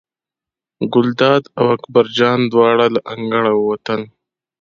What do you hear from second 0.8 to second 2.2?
ګلداد او اکبر